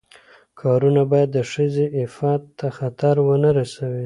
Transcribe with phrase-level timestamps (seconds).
[0.61, 3.99] کارونه باید د ښځې عفت ته خطر ونه رسوي.